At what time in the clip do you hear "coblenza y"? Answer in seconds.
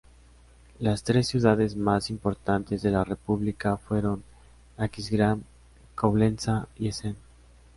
5.93-6.87